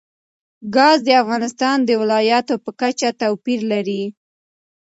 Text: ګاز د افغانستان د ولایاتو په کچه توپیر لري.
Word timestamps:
ګاز 0.75 0.97
د 1.05 1.09
افغانستان 1.21 1.77
د 1.83 1.89
ولایاتو 2.01 2.55
په 2.63 2.71
کچه 2.81 3.09
توپیر 3.21 3.59
لري. 3.71 4.03